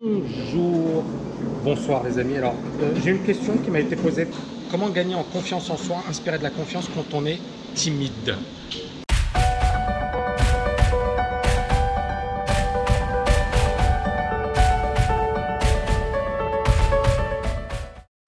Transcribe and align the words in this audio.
Bonjour, 0.00 1.02
bonsoir 1.64 2.04
les 2.04 2.20
amis. 2.20 2.36
Alors, 2.36 2.54
euh, 2.80 2.94
j'ai 3.02 3.10
une 3.10 3.24
question 3.24 3.56
qui 3.56 3.68
m'a 3.68 3.80
été 3.80 3.96
posée. 3.96 4.28
Comment 4.70 4.90
gagner 4.90 5.16
en 5.16 5.24
confiance 5.24 5.68
en 5.70 5.76
soi, 5.76 5.96
inspirer 6.08 6.38
de 6.38 6.44
la 6.44 6.50
confiance 6.50 6.88
quand 6.94 7.14
on 7.14 7.26
est 7.26 7.40
timide? 7.74 8.36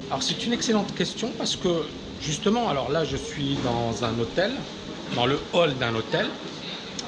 Alors, 0.09 0.25
c'est 0.25 0.45
une 0.45 0.53
excellente 0.53 0.93
question 0.97 1.31
parce 1.39 1.55
que 1.55 1.85
justement, 2.21 2.69
alors 2.69 2.91
là, 2.91 3.05
je 3.05 3.17
suis 3.17 3.57
dans 3.63 4.05
un 4.05 4.19
hôtel, 4.19 4.51
dans 5.15 5.27
le 5.27 5.39
hall 5.53 5.75
d'un 5.79 5.95
hôtel. 5.95 6.27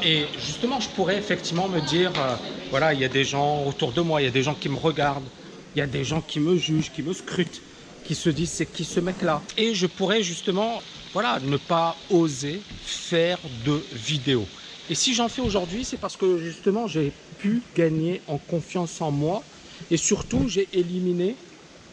Et 0.03 0.32
justement, 0.37 0.80
je 0.80 0.91
pourrais 0.91 1.16
effectivement 1.16 1.69
me 1.69 1.80
dire, 1.80 2.19
euh, 2.19 2.37
voilà, 2.71 2.93
il 2.95 3.01
y 3.01 3.05
a 3.05 3.09
des 3.09 3.25
gens 3.25 3.64
autour 3.64 3.93
de 3.93 4.01
moi, 4.01 4.21
il 4.21 4.25
y 4.25 4.29
a 4.29 4.32
des 4.32 4.43
gens 4.43 4.55
qui 4.57 4.69
me 4.69 4.77
regardent, 4.77 5.30
il 5.75 5.79
y 5.79 5.82
a 5.82 5.87
des 5.87 6.05
gens 6.05 6.21
qui 6.23 6.41
me 6.41 6.56
jugent, 6.56 6.91
qui 6.93 7.02
me 7.02 7.12
scrutent, 7.12 7.62
qui 8.02 8.15
se 8.16 8.29
disent, 8.29 8.52
c'est 8.52 8.66
qui 8.70 8.84
ce 8.84 8.98
mec-là? 9.01 9.46
Et 9.57 9.74
je 9.74 9.87
pourrais 9.87 10.23
justement, 10.23 10.84
voilà, 11.12 11.38
ne 11.41 11.57
pas 11.57 12.05
oser 12.09 12.66
faire 12.80 13.38
de 13.48 13.87
vidéos. 13.93 14.51
Et 14.88 14.95
si 14.96 15.15
j'en 15.15 15.29
fais 15.29 15.41
aujourd'hui, 15.41 15.84
c'est 15.84 15.98
parce 15.98 16.16
que 16.16 16.37
justement, 16.38 16.87
j'ai 16.88 17.12
pu 17.37 17.69
gagner 17.74 18.23
en 18.27 18.38
confiance 18.38 19.01
en 19.01 19.12
moi 19.12 19.48
et 19.91 19.96
surtout, 19.96 20.48
j'ai 20.48 20.77
éliminé 20.79 21.41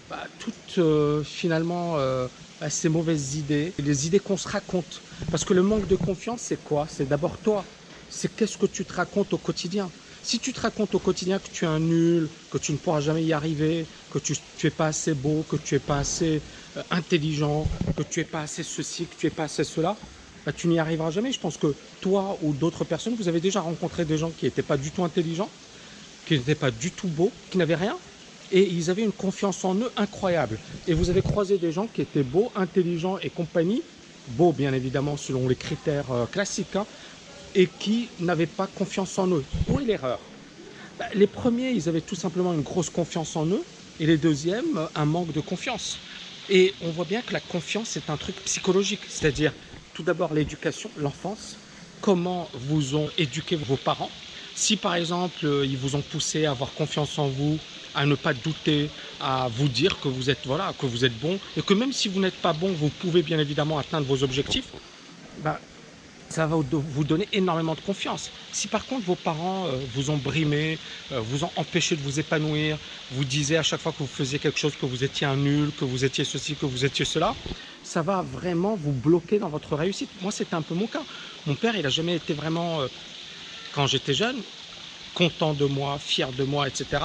bah, 0.10 0.28
toutes 0.40 0.78
euh, 0.78 1.24
finalement 1.24 1.98
euh, 1.98 2.28
bah, 2.60 2.70
ces 2.70 2.90
mauvaises 2.90 3.36
idées, 3.36 3.76
les 3.78 4.08
idées 4.08 4.20
qu'on 4.20 4.38
se 4.38 4.48
raconte. 4.48 5.04
Parce 5.30 5.46
que 5.46 5.54
le 5.54 5.62
manque 5.64 5.86
de 5.88 5.96
confiance, 5.96 6.42
c'est 6.42 6.64
quoi? 6.64 6.88
C'est 6.88 7.06
d'abord 7.06 7.42
toi 7.42 7.70
c'est 8.10 8.36
qu'est-ce 8.36 8.58
que 8.58 8.66
tu 8.66 8.86
te 8.86 8.94
racontes 8.94 9.34
au 9.34 9.38
quotidien. 9.38 9.92
Si 10.22 10.40
tu 10.40 10.52
te 10.52 10.60
racontes 10.60 10.96
au 10.96 11.00
quotidien 11.00 11.40
que 11.40 11.50
tu 11.50 11.66
es 11.66 11.68
un 11.68 11.80
nul, 11.80 12.30
que 12.50 12.58
tu 12.58 12.74
ne 12.74 12.78
pourras 12.78 13.00
jamais 13.00 13.24
y 13.24 13.34
arriver, 13.34 13.88
que 14.10 14.20
tu 14.20 14.36
n'es 14.64 14.72
pas 14.72 14.88
assez 14.88 15.14
beau, 15.14 15.44
que 15.44 15.56
tu 15.56 15.76
n'es 15.76 15.80
pas 15.80 16.00
assez 16.00 16.42
euh, 16.76 16.84
intelligent, 16.90 17.70
que 17.96 18.04
tu 18.04 18.20
n'es 18.20 18.26
pas 18.26 18.42
assez 18.42 18.64
ceci, 18.64 19.08
que 19.08 19.16
tu 19.16 19.28
n'es 19.28 19.32
pas 19.32 19.44
assez 19.44 19.64
cela, 19.64 19.98
bah, 20.46 20.52
tu 20.52 20.68
n'y 20.68 20.80
arriveras 20.80 21.12
jamais. 21.12 21.32
Je 21.32 21.40
pense 21.40 21.58
que 21.58 21.78
toi 22.02 22.38
ou 22.42 22.54
d'autres 22.54 22.84
personnes, 22.84 23.16
vous 23.16 23.28
avez 23.28 23.40
déjà 23.40 23.62
rencontré 23.62 24.06
des 24.06 24.18
gens 24.18 24.32
qui 24.32 24.46
n'étaient 24.46 24.64
pas 24.64 24.78
du 24.78 24.92
tout 24.92 25.04
intelligents, 25.04 25.52
qui 26.26 26.34
n'étaient 26.38 26.56
pas 26.56 26.72
du 26.72 26.92
tout 26.92 27.08
beaux, 27.10 27.34
qui 27.50 27.58
n'avaient 27.58 27.76
rien, 27.76 28.00
et 28.52 28.68
ils 28.68 28.90
avaient 28.90 29.04
une 29.04 29.14
confiance 29.14 29.64
en 29.64 29.76
eux 29.80 29.92
incroyable. 29.96 30.60
Et 30.88 30.94
vous 30.94 31.10
avez 31.10 31.22
croisé 31.22 31.58
des 31.58 31.72
gens 31.72 31.88
qui 31.88 32.02
étaient 32.02 32.24
beaux, 32.24 32.52
intelligents 32.56 33.18
et 33.20 33.30
compagnie, 33.30 33.84
beaux 34.28 34.54
bien 34.54 34.74
évidemment 34.74 35.18
selon 35.18 35.48
les 35.48 35.56
critères 35.56 36.12
euh, 36.12 36.26
classiques, 36.26 36.76
hein, 36.76 36.88
et 37.54 37.68
qui 37.78 38.14
n'avaient 38.20 38.48
pas 38.48 38.68
confiance 38.68 39.18
en 39.18 39.28
eux. 39.30 39.48
Où 39.68 39.80
est 39.80 39.86
l'erreur 39.86 40.36
bah, 40.98 41.08
Les 41.14 41.28
premiers, 41.28 41.72
ils 41.72 41.90
avaient 41.90 42.02
tout 42.02 42.16
simplement 42.16 42.54
une 42.54 42.62
grosse 42.62 42.90
confiance 42.90 43.36
en 43.36 43.48
eux, 43.48 43.66
et 44.00 44.06
les 44.06 44.18
deuxièmes, 44.18 44.90
un 44.96 45.06
manque 45.06 45.34
de 45.34 45.42
confiance. 45.42 46.02
Et 46.48 46.76
on 46.82 46.90
voit 46.92 47.06
bien 47.06 47.22
que 47.22 47.34
la 47.34 47.42
confiance, 47.42 47.90
c'est 47.92 48.10
un 48.10 48.18
truc 48.18 48.44
psychologique, 48.44 49.06
c'est-à-dire 49.08 49.54
tout 49.94 50.04
d'abord 50.04 50.34
l'éducation, 50.34 50.92
l'enfance, 50.96 51.60
comment 52.02 52.50
vous 52.54 52.96
ont 52.96 53.10
éduqué 53.18 53.56
vos 53.56 53.78
parents. 53.78 54.16
Si 54.54 54.78
par 54.78 54.96
exemple, 54.96 55.46
ils 55.66 55.78
vous 55.78 55.96
ont 55.96 56.02
poussé 56.02 56.46
à 56.46 56.52
avoir 56.52 56.74
confiance 56.74 57.18
en 57.20 57.30
vous, 57.30 57.62
à 57.94 58.06
ne 58.06 58.16
pas 58.16 58.34
douter, 58.34 58.94
à 59.20 59.50
vous 59.50 59.70
dire 59.70 60.00
que 60.00 60.08
vous 60.08 60.30
êtes 60.30 60.46
voilà, 60.48 60.74
que 60.74 60.86
vous 60.86 61.06
êtes 61.06 61.20
bon 61.20 61.40
et 61.56 61.62
que 61.62 61.74
même 61.74 61.92
si 61.92 62.08
vous 62.08 62.20
n'êtes 62.20 62.42
pas 62.42 62.54
bon, 62.54 62.74
vous 62.74 62.90
pouvez 62.90 63.24
bien 63.24 63.40
évidemment 63.40 63.78
atteindre 63.78 64.08
vos 64.08 64.24
objectifs. 64.24 64.76
Bah, 65.38 65.62
ça 66.30 66.46
va 66.46 66.56
vous 66.56 67.04
donner 67.04 67.28
énormément 67.34 67.74
de 67.74 67.82
confiance. 67.82 68.30
Si 68.52 68.68
par 68.68 68.86
contre 68.86 69.06
vos 69.06 69.16
parents 69.16 69.66
euh, 69.66 69.72
vous 69.94 70.12
ont 70.12 70.18
brimé, 70.18 70.78
euh, 71.12 71.20
vous 71.20 71.44
ont 71.44 71.52
empêché 71.56 71.96
de 71.96 72.02
vous 72.02 72.20
épanouir, 72.20 72.78
vous 73.12 73.26
disaient 73.26 73.58
à 73.58 73.64
chaque 73.64 73.82
fois 73.82 73.92
que 73.92 73.98
vous 73.98 74.08
faisiez 74.08 74.38
quelque 74.38 74.60
chose 74.60 74.76
que 74.76 74.86
vous 74.86 75.04
étiez 75.04 75.26
un 75.26 75.36
nul, 75.36 75.72
que 75.72 75.86
vous 75.86 76.06
étiez 76.06 76.24
ceci, 76.24 76.56
que 76.56 76.68
vous 76.68 76.86
étiez 76.86 77.04
cela, 77.04 77.34
ça 77.84 78.04
va 78.04 78.22
vraiment 78.22 78.76
vous 78.76 78.92
bloquer 78.92 79.40
dans 79.40 79.50
votre 79.50 79.76
réussite. 79.76 80.10
Moi, 80.22 80.32
c'était 80.32 80.54
un 80.54 80.62
peu 80.62 80.76
mon 80.76 80.88
cas. 80.88 81.04
Mon 81.48 81.56
père, 81.56 81.76
il 81.76 81.82
n'a 81.82 81.90
jamais 81.90 82.16
été 82.16 82.34
vraiment, 82.34 82.82
euh, 82.82 82.88
quand 83.74 83.88
j'étais 83.88 84.14
jeune, 84.14 84.38
content 85.16 85.54
de 85.54 85.66
moi, 85.66 85.98
fier 86.00 86.32
de 86.32 86.44
moi, 86.44 86.68
etc. 86.68 87.04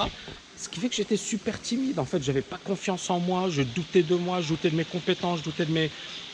Ce 0.56 0.68
qui 0.68 0.80
fait 0.80 0.88
que 0.88 0.94
j'étais 0.94 1.16
super 1.16 1.60
timide. 1.60 1.98
En 1.98 2.04
fait, 2.04 2.22
j'avais 2.22 2.42
pas 2.42 2.58
confiance 2.58 3.10
en 3.10 3.18
moi, 3.18 3.48
je 3.48 3.62
doutais 3.62 4.02
de 4.02 4.14
moi, 4.14 4.40
je 4.40 4.48
doutais 4.48 4.70
de 4.70 4.76
mes 4.76 4.84
compétences, 4.84 5.40
je 5.40 5.44
doutais 5.44 5.66
de 5.66 5.72
mes, 5.72 5.90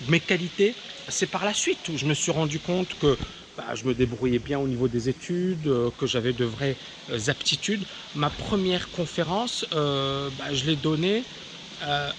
mes 0.08 0.20
qualités. 0.20 0.74
C'est 1.10 1.26
par 1.26 1.44
la 1.44 1.54
suite 1.54 1.88
où 1.88 1.96
je 1.96 2.06
me 2.06 2.14
suis 2.14 2.30
rendu 2.32 2.60
compte 2.60 2.94
que 2.94 3.18
bah, 3.56 3.74
je 3.74 3.84
me 3.84 3.94
débrouillais 3.94 4.38
bien 4.38 4.58
au 4.58 4.68
niveau 4.68 4.88
des 4.88 5.08
études, 5.08 5.66
euh, 5.66 5.90
que 5.90 6.06
j'avais 6.06 6.32
de 6.32 6.44
vraies 6.44 6.76
euh, 7.10 7.18
aptitudes. 7.28 7.86
Ma 8.14 8.30
première 8.30 8.90
conférence, 8.90 9.66
euh, 9.74 10.30
bah, 10.30 10.52
je 10.52 10.66
l'ai 10.66 10.76
donnée 10.76 11.26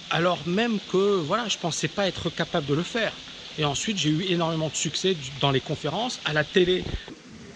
alors 0.09 0.47
même 0.47 0.79
que 0.81 1.24
je 1.47 1.57
pensais 1.59 1.88
pas 1.88 2.07
être 2.07 2.29
capable 2.31 2.68
de 2.68 2.74
le 2.74 2.84
faire. 2.84 3.22
Et 3.57 3.66
ensuite, 3.66 3.97
j'ai 3.97 4.09
eu 4.09 4.24
énormément 4.24 4.69
de 4.69 4.75
succès 4.75 5.16
dans 5.40 5.52
les 5.52 5.62
conférences, 5.62 6.19
à 6.25 6.34
la 6.34 6.44
télé. 6.44 6.88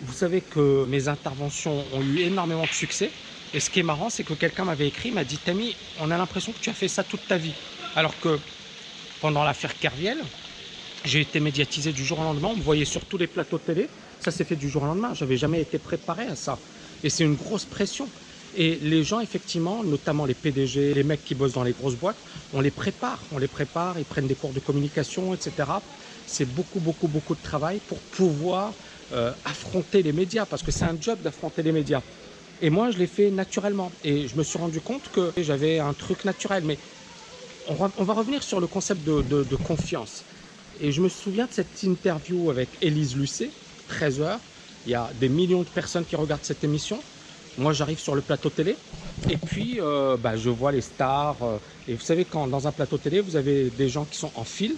Vous 0.01 0.13
savez 0.13 0.41
que 0.41 0.85
mes 0.85 1.07
interventions 1.07 1.87
ont 1.93 2.01
eu 2.03 2.19
énormément 2.19 2.67
de 2.67 2.73
succès. 2.73 3.17
Et 3.53 3.59
ce 3.59 3.69
qui 3.69 3.79
est 3.79 3.83
marrant, 3.83 4.09
c'est 4.09 4.23
que 4.23 4.33
quelqu'un 4.33 4.65
m'avait 4.65 4.87
écrit, 4.87 5.11
m'a 5.11 5.23
dit 5.25 5.39
Tammy, 5.39 5.77
on 5.95 6.11
a 6.11 6.17
l'impression 6.17 6.53
que 6.53 6.59
tu 6.59 6.69
as 6.69 6.73
fait 6.75 6.87
ça 6.87 7.03
toute 7.03 7.25
ta 7.27 7.37
vie. 7.37 7.57
Alors 7.93 8.19
que 8.19 8.39
pendant 9.19 9.43
l'affaire 9.43 9.77
Kerviel, 9.79 10.29
j'ai 11.05 11.21
été 11.21 11.39
médiatisé 11.39 11.93
du 11.93 12.03
jour 12.03 12.19
au 12.19 12.23
lendemain. 12.23 12.49
On 12.51 12.57
me 12.57 12.61
voyait 12.61 12.85
sur 12.85 13.05
tous 13.05 13.17
les 13.17 13.27
plateaux 13.27 13.57
de 13.57 13.63
télé. 13.63 13.89
Ça 14.19 14.31
s'est 14.31 14.43
fait 14.43 14.55
du 14.55 14.69
jour 14.69 14.83
au 14.83 14.85
lendemain. 14.85 15.13
J'avais 15.13 15.37
jamais 15.37 15.61
été 15.61 15.79
préparé 15.79 16.25
à 16.25 16.35
ça. 16.35 16.59
Et 17.03 17.09
c'est 17.09 17.23
une 17.23 17.35
grosse 17.35 17.65
pression. 17.65 18.09
Et 18.53 18.77
les 18.77 19.03
gens, 19.03 19.19
effectivement, 19.19 19.83
notamment 19.83 20.25
les 20.25 20.33
PDG, 20.33 20.93
les 20.93 21.03
mecs 21.03 21.23
qui 21.23 21.35
bossent 21.35 21.53
dans 21.53 21.63
les 21.63 21.73
grosses 21.73 21.95
boîtes, 21.95 22.23
on 22.53 22.61
les 22.61 22.71
prépare. 22.71 23.27
On 23.31 23.37
les 23.37 23.47
prépare, 23.47 23.99
ils 23.99 24.05
prennent 24.05 24.27
des 24.27 24.35
cours 24.35 24.53
de 24.53 24.59
communication, 24.59 25.33
etc. 25.33 25.69
C'est 26.25 26.45
beaucoup, 26.45 26.79
beaucoup, 26.79 27.07
beaucoup 27.07 27.35
de 27.35 27.41
travail 27.41 27.81
pour 27.85 28.01
pouvoir 28.01 28.75
euh, 29.11 29.33
affronter 29.43 30.01
les 30.03 30.13
médias, 30.13 30.45
parce 30.45 30.63
que 30.63 30.71
c'est 30.71 30.85
un 30.85 30.97
job 30.99 31.21
d'affronter 31.21 31.61
les 31.63 31.71
médias. 31.71 32.01
Et 32.61 32.69
moi, 32.69 32.89
je 32.91 32.97
l'ai 32.97 33.07
fait 33.07 33.29
naturellement. 33.29 33.91
Et 34.03 34.27
je 34.27 34.35
me 34.37 34.43
suis 34.43 34.57
rendu 34.57 34.79
compte 34.79 35.09
que 35.09 35.33
j'avais 35.37 35.79
un 35.79 35.93
truc 35.93 36.23
naturel. 36.23 36.63
Mais 36.63 36.79
on 37.67 37.73
va, 38.03 38.13
revenir 38.13 38.43
sur 38.43 38.59
le 38.59 38.67
concept 38.67 39.03
de, 39.03 39.55
confiance. 39.55 40.25
Et 40.79 40.91
je 40.91 41.01
me 41.01 41.09
souviens 41.09 41.45
de 41.45 41.53
cette 41.53 41.83
interview 41.83 42.49
avec 42.49 42.69
Élise 42.81 43.15
Lucet, 43.15 43.49
13h. 43.89 44.37
Il 44.85 44.91
y 44.91 44.95
a 44.95 45.09
des 45.19 45.29
millions 45.29 45.63
de 45.63 45.69
personnes 45.69 46.05
qui 46.05 46.15
regardent 46.15 46.43
cette 46.43 46.63
émission. 46.63 46.99
Moi, 47.57 47.71
j'arrive 47.73 47.99
sur 47.99 48.15
le 48.15 48.21
plateau 48.21 48.49
télé. 48.49 48.75
Et 49.29 49.37
puis, 49.37 49.79
euh, 49.79 50.17
bah, 50.17 50.35
je 50.35 50.49
vois 50.49 50.71
les 50.71 50.81
stars. 50.81 51.41
Euh, 51.41 51.57
et 51.87 51.93
vous 51.93 52.01
savez, 52.03 52.25
quand 52.25 52.47
dans 52.47 52.67
un 52.67 52.71
plateau 52.71 52.97
télé, 52.97 53.21
vous 53.21 53.35
avez 53.35 53.69
des 53.69 53.87
gens 53.87 54.05
qui 54.05 54.17
sont 54.17 54.31
en 54.35 54.43
file. 54.43 54.75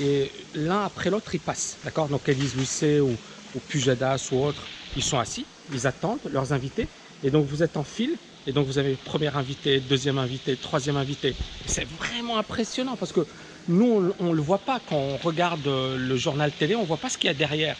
Et 0.00 0.30
l'un 0.54 0.82
après 0.84 1.10
l'autre, 1.10 1.34
ils 1.34 1.40
passent. 1.40 1.78
D'accord? 1.84 2.08
Donc, 2.08 2.28
Élise 2.28 2.56
Lucet 2.56 3.00
ou, 3.00 3.10
ou 3.10 3.60
Pujadas 3.68 4.30
ou 4.32 4.42
autres, 4.42 4.66
ils 4.96 5.02
sont 5.02 5.18
assis. 5.18 5.44
Ils 5.72 5.86
attendent 5.86 6.20
leurs 6.32 6.52
invités. 6.52 6.88
Et 7.22 7.30
donc 7.30 7.46
vous 7.46 7.62
êtes 7.62 7.78
en 7.78 7.84
file, 7.84 8.16
et 8.46 8.52
donc 8.52 8.66
vous 8.66 8.78
avez 8.78 8.96
premier 8.96 9.34
invité, 9.34 9.80
deuxième 9.80 10.18
invité, 10.18 10.56
troisième 10.56 10.98
invité. 10.98 11.34
C'est 11.64 11.86
vraiment 11.86 12.36
impressionnant 12.36 12.96
parce 12.96 13.12
que 13.12 13.20
nous, 13.68 14.12
on 14.18 14.24
ne 14.30 14.34
le 14.34 14.42
voit 14.42 14.58
pas 14.58 14.80
quand 14.80 14.96
on 14.96 15.16
regarde 15.16 15.66
euh, 15.66 15.96
le 15.96 16.16
journal 16.16 16.52
télé, 16.52 16.74
on 16.74 16.82
ne 16.82 16.86
voit 16.86 16.96
pas 16.98 17.08
ce 17.08 17.18
qu'il 17.18 17.28
y 17.28 17.30
a 17.30 17.34
derrière. 17.34 17.76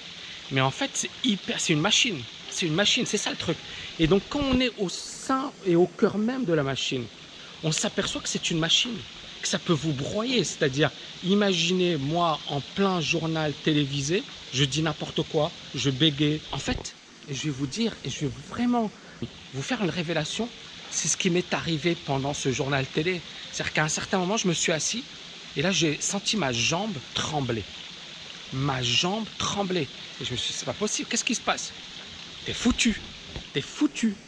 Mais 0.50 0.60
en 0.60 0.70
fait, 0.70 1.08
c'est 1.58 1.72
une 1.72 1.80
machine. 1.80 2.18
C'est 2.50 2.66
une 2.66 2.74
machine, 2.74 3.04
c'est 3.06 3.18
ça 3.18 3.30
le 3.30 3.36
truc. 3.36 3.56
Et 3.98 4.06
donc 4.06 4.22
quand 4.28 4.40
on 4.40 4.60
est 4.60 4.70
au 4.78 4.88
sein 4.88 5.50
et 5.66 5.74
au 5.76 5.86
cœur 5.86 6.18
même 6.18 6.44
de 6.44 6.52
la 6.52 6.62
machine, 6.62 7.04
on 7.64 7.72
s'aperçoit 7.72 8.20
que 8.20 8.28
c'est 8.28 8.50
une 8.50 8.58
machine, 8.58 8.96
que 9.42 9.48
ça 9.48 9.58
peut 9.58 9.72
vous 9.72 9.92
broyer. 9.92 10.44
C'est-à-dire, 10.44 10.90
imaginez 11.24 11.96
moi 11.96 12.38
en 12.46 12.60
plein 12.60 13.00
journal 13.00 13.52
télévisé, 13.64 14.22
je 14.52 14.64
dis 14.64 14.82
n'importe 14.82 15.22
quoi, 15.22 15.50
je 15.74 15.90
bégaye. 15.90 16.40
En 16.52 16.58
fait, 16.58 16.94
je 17.28 17.44
vais 17.44 17.50
vous 17.50 17.66
dire, 17.66 17.92
et 18.04 18.10
je 18.10 18.26
vais 18.26 18.32
vraiment 18.48 18.90
vous 19.52 19.62
faire 19.62 19.82
une 19.82 19.90
révélation. 19.90 20.48
C'est 20.90 21.08
ce 21.08 21.16
qui 21.16 21.30
m'est 21.30 21.52
arrivé 21.54 21.96
pendant 21.96 22.34
ce 22.34 22.52
journal 22.52 22.86
télé. 22.86 23.20
C'est-à-dire 23.50 23.72
qu'à 23.72 23.84
un 23.84 23.88
certain 23.88 24.18
moment, 24.18 24.36
je 24.36 24.46
me 24.46 24.52
suis 24.52 24.70
assis 24.70 25.02
et 25.56 25.62
là, 25.62 25.70
j'ai 25.70 26.00
senti 26.00 26.36
ma 26.36 26.52
jambe 26.52 26.98
trembler. 27.14 27.66
Ma 28.52 28.82
jambe 28.82 29.28
trembler. 29.38 29.90
Et 30.20 30.24
je 30.24 30.32
me 30.32 30.36
suis 30.36 30.52
dit, 30.52 30.58
c'est 30.58 30.66
pas 30.66 30.74
possible, 30.74 31.08
qu'est-ce 31.08 31.24
qui 31.24 31.34
se 31.34 31.40
passe? 31.40 31.74
T'es 32.44 32.52
foutu. 32.52 33.02
T'es 33.52 33.60
foutu. 33.60 34.18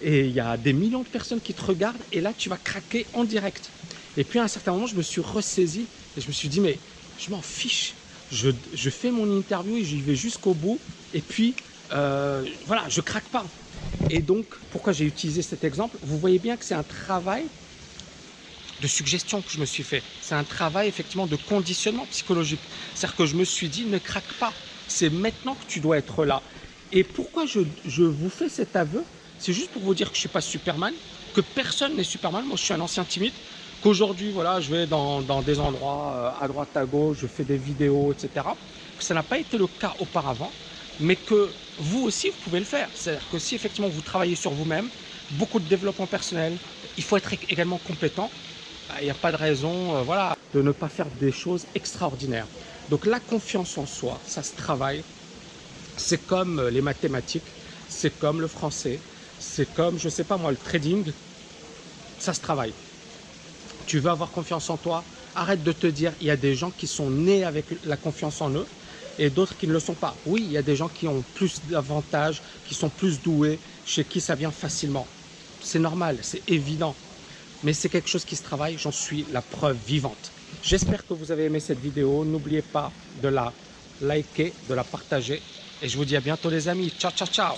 Et 0.00 0.26
il 0.26 0.32
y 0.32 0.40
a 0.40 0.56
des 0.56 0.72
millions 0.72 1.02
de 1.02 1.08
personnes 1.08 1.40
qui 1.40 1.54
te 1.54 1.64
regardent 1.64 2.04
et 2.12 2.20
là, 2.20 2.32
tu 2.32 2.48
vas 2.48 2.58
craquer 2.58 3.08
en 3.12 3.24
direct. 3.24 3.74
Et 4.16 4.24
puis 4.24 4.38
à 4.38 4.44
un 4.44 4.48
certain 4.48 4.72
moment, 4.72 4.86
je 4.86 4.96
me 4.96 5.02
suis 5.02 5.20
ressaisi 5.20 5.90
et 6.16 6.20
je 6.20 6.28
me 6.28 6.32
suis 6.32 6.48
dit, 6.48 6.60
mais 6.60 6.80
je 7.16 7.30
m'en 7.30 7.42
fiche. 7.42 7.96
Je, 8.28 8.50
fais 8.90 9.10
mon 9.10 9.30
interview 9.30 9.76
et 9.76 9.84
j'y 9.84 10.02
vais 10.02 10.14
jusqu'au 10.14 10.54
bout. 10.54 10.82
Et 11.12 11.22
puis, 11.22 11.56
euh, 11.92 12.44
voilà, 12.66 12.88
je 12.88 13.00
craque 13.00 13.30
pas. 13.30 13.50
Et 14.10 14.22
donc, 14.22 14.54
pourquoi 14.70 14.92
j'ai 14.92 15.04
utilisé 15.06 15.42
cet 15.42 15.64
exemple? 15.64 15.98
Vous 16.02 16.18
voyez 16.18 16.38
bien 16.38 16.56
que 16.56 16.64
c'est 16.64 16.74
un 16.74 16.84
travail 16.84 17.50
de 18.78 18.86
suggestion 18.86 19.42
que 19.42 19.50
je 19.50 19.58
me 19.60 19.64
suis 19.66 19.82
fait. 19.82 20.04
C'est 20.20 20.34
un 20.34 20.44
travail 20.44 20.88
effectivement 20.88 21.26
de 21.26 21.36
conditionnement 21.36 22.06
psychologique. 22.06 22.62
C'est-à-dire 22.94 23.16
que 23.16 23.26
je 23.26 23.36
me 23.36 23.44
suis 23.44 23.68
dit, 23.68 23.86
ne 23.86 23.98
craque 23.98 24.34
pas. 24.34 24.54
C'est 24.86 25.10
maintenant 25.10 25.54
que 25.54 25.64
tu 25.66 25.80
dois 25.80 25.98
être 25.98 26.24
là. 26.24 26.42
Et 26.92 27.04
pourquoi 27.04 27.44
je, 27.46 27.60
vous 28.02 28.30
fais 28.30 28.48
cet 28.48 28.76
aveu? 28.76 29.04
C'est 29.36 29.52
juste 29.52 29.70
pour 29.72 29.82
vous 29.82 29.94
dire 29.94 30.08
que 30.10 30.14
je 30.16 30.18
ne 30.18 30.22
suis 30.22 30.28
pas 30.28 30.40
Superman, 30.40 30.94
que 31.32 31.40
personne 31.40 31.96
n'est 31.96 32.02
Superman. 32.04 32.44
Moi, 32.46 32.56
je 32.56 32.64
suis 32.64 32.74
un 32.74 32.80
ancien 32.80 33.04
timide. 33.04 33.34
Qu'aujourd'hui, 33.80 34.30
voilà, 34.30 34.60
je 34.60 34.70
vais 34.74 34.86
dans, 34.86 35.22
des 35.42 35.60
endroits 35.60 36.34
euh, 36.40 36.44
à 36.44 36.48
droite, 36.48 36.76
à 36.76 36.86
gauche, 36.86 37.18
je 37.18 37.26
fais 37.26 37.44
des 37.44 37.58
vidéos, 37.58 38.12
etc. 38.12 38.46
Que 38.96 39.04
ça 39.04 39.14
n'a 39.14 39.22
pas 39.22 39.38
été 39.38 39.56
le 39.58 39.68
cas 39.68 39.94
auparavant, 39.98 40.56
mais 40.98 41.16
que 41.16 41.54
vous 41.76 42.00
aussi, 42.00 42.30
vous 42.30 42.38
pouvez 42.38 42.58
le 42.58 42.64
faire. 42.64 42.90
C'est-à-dire 42.94 43.28
que 43.28 43.38
si 43.38 43.54
effectivement 43.54 43.88
vous 43.88 44.02
travaillez 44.02 44.34
sur 44.34 44.52
vous-même, 44.52 44.90
beaucoup 45.30 45.60
de 45.60 45.66
développement 45.68 46.08
personnel, 46.08 46.58
il 46.96 47.04
faut 47.04 47.16
être 47.16 47.32
également 47.48 47.78
compétent. 47.78 48.32
Il 49.00 49.04
n'y 49.04 49.10
a 49.10 49.14
pas 49.14 49.32
de 49.32 49.36
raison 49.36 49.96
euh, 49.96 50.02
voilà, 50.02 50.34
de 50.52 50.62
ne 50.62 50.72
pas 50.72 50.88
faire 50.88 51.10
des 51.10 51.32
choses 51.32 51.66
extraordinaires. 51.74 52.48
Donc 52.88 53.06
la 53.06 53.20
confiance 53.20 53.76
en 53.78 53.86
soi, 53.86 54.22
ça 54.24 54.42
se 54.42 54.54
travaille. 54.54 55.04
C'est 55.96 56.24
comme 56.26 56.60
euh, 56.60 56.70
les 56.70 56.82
mathématiques, 56.82 57.56
c'est 57.88 58.18
comme 58.18 58.40
le 58.40 58.48
français, 58.48 59.04
c'est 59.38 59.72
comme, 59.72 59.98
je 59.98 60.06
ne 60.08 60.10
sais 60.12 60.24
pas 60.24 60.38
moi, 60.38 60.50
le 60.52 60.58
trading, 60.58 61.12
ça 62.18 62.34
se 62.34 62.40
travaille. 62.40 62.76
Tu 63.86 63.98
veux 64.00 64.10
avoir 64.10 64.30
confiance 64.32 64.68
en 64.70 64.78
toi, 64.78 65.08
arrête 65.34 65.62
de 65.62 65.72
te 65.72 65.86
dire, 65.86 66.14
il 66.20 66.26
y 66.26 66.30
a 66.30 66.36
des 66.36 66.54
gens 66.54 66.70
qui 66.70 66.86
sont 66.86 67.10
nés 67.10 67.44
avec 67.44 67.74
la 67.82 67.96
confiance 67.96 68.40
en 68.40 68.50
eux 68.54 68.70
et 69.16 69.30
d'autres 69.30 69.56
qui 69.56 69.66
ne 69.66 69.72
le 69.72 69.80
sont 69.80 69.96
pas. 69.96 70.20
Oui, 70.24 70.42
il 70.44 70.50
y 70.50 70.56
a 70.58 70.62
des 70.62 70.76
gens 70.76 70.88
qui 70.90 71.08
ont 71.08 71.22
plus 71.22 71.64
d'avantages, 71.64 72.42
qui 72.64 72.74
sont 72.74 72.90
plus 72.90 73.20
doués, 73.22 73.62
chez 73.84 74.06
qui 74.06 74.20
ça 74.20 74.34
vient 74.34 74.52
facilement. 74.52 75.14
C'est 75.60 75.78
normal, 75.78 76.20
c'est 76.22 76.44
évident. 76.48 77.00
Mais 77.64 77.72
c'est 77.72 77.88
quelque 77.88 78.08
chose 78.08 78.24
qui 78.24 78.36
se 78.36 78.42
travaille, 78.42 78.78
j'en 78.78 78.92
suis 78.92 79.24
la 79.32 79.42
preuve 79.42 79.76
vivante. 79.86 80.30
J'espère 80.62 81.06
que 81.06 81.14
vous 81.14 81.32
avez 81.32 81.44
aimé 81.44 81.60
cette 81.60 81.80
vidéo. 81.80 82.24
N'oubliez 82.24 82.62
pas 82.62 82.92
de 83.22 83.28
la 83.28 83.52
liker, 84.00 84.52
de 84.68 84.74
la 84.74 84.84
partager. 84.84 85.42
Et 85.82 85.88
je 85.88 85.96
vous 85.96 86.04
dis 86.04 86.16
à 86.16 86.20
bientôt 86.20 86.50
les 86.50 86.68
amis. 86.68 86.92
Ciao, 86.98 87.10
ciao, 87.12 87.28
ciao 87.28 87.54